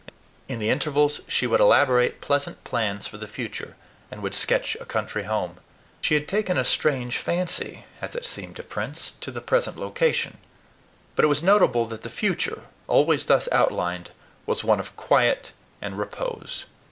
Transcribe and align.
In 0.47 0.57
the 0.57 0.71
intervals 0.71 1.21
she 1.27 1.45
would 1.45 1.59
elaborate 1.59 2.21
pleasant 2.21 2.63
plans 2.63 3.05
for 3.05 3.19
the 3.19 3.27
future, 3.27 3.75
and 4.09 4.23
would 4.23 4.33
sketch 4.33 4.75
a 4.81 4.85
country 4.85 5.25
home. 5.25 5.57
She 6.01 6.15
had 6.15 6.27
taken 6.27 6.57
a 6.57 6.63
strange 6.65 7.19
fancy, 7.19 7.85
as 8.01 8.15
it 8.15 8.25
seemed 8.25 8.55
to 8.55 8.63
Prince, 8.63 9.11
to 9.21 9.29
the 9.29 9.41
present 9.41 9.77
location; 9.77 10.39
but 11.15 11.23
it 11.23 11.27
was 11.27 11.43
notable 11.43 11.85
that 11.85 12.01
the 12.01 12.09
future, 12.09 12.63
always 12.87 13.25
thus 13.25 13.47
outlined, 13.51 14.09
was 14.47 14.63
one 14.63 14.79
of 14.79 14.97
quiet 14.97 15.51
and 15.83 15.99
repose. 15.99 16.65